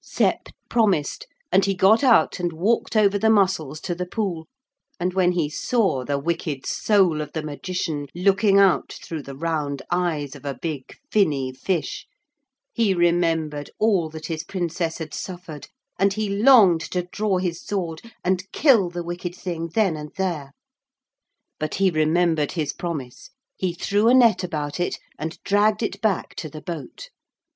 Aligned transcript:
Sep 0.00 0.50
promised, 0.70 1.26
and 1.50 1.64
he 1.64 1.74
got 1.74 2.04
out 2.04 2.38
and 2.38 2.52
walked 2.52 2.94
over 2.94 3.18
the 3.18 3.28
mussels 3.28 3.80
to 3.80 3.96
the 3.96 4.06
pool, 4.06 4.46
and 5.00 5.12
when 5.12 5.32
he 5.32 5.50
saw 5.50 6.04
the 6.04 6.20
wicked 6.20 6.64
soul 6.66 7.20
of 7.20 7.32
the 7.32 7.42
Magician 7.42 8.06
looking 8.14 8.60
out 8.60 8.92
through 9.02 9.24
the 9.24 9.34
round 9.34 9.82
eyes 9.90 10.36
of 10.36 10.44
a 10.44 10.54
big 10.54 10.94
finny 11.10 11.52
fish 11.52 12.06
he 12.72 12.94
remembered 12.94 13.70
all 13.80 14.08
that 14.08 14.26
his 14.26 14.44
Princess 14.44 14.98
had 14.98 15.12
suffered, 15.12 15.66
and 15.98 16.12
he 16.12 16.28
longed 16.28 16.80
to 16.82 17.02
draw 17.10 17.38
his 17.38 17.60
sword 17.60 18.00
and 18.22 18.48
kill 18.52 18.90
the 18.90 19.02
wicked 19.02 19.34
thing 19.34 19.66
then 19.74 19.96
and 19.96 20.12
there. 20.16 20.52
But 21.58 21.74
he 21.74 21.90
remembered 21.90 22.52
his 22.52 22.72
promise. 22.72 23.30
He 23.56 23.72
threw 23.74 24.06
a 24.06 24.14
net 24.14 24.44
about 24.44 24.78
it, 24.78 25.00
and 25.18 25.42
dragged 25.42 25.82
it 25.82 26.00
back 26.00 26.36
to 26.36 26.48
the 26.48 26.62
boat. 26.62 27.10